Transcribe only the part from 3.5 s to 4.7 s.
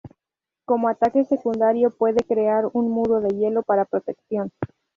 para protección.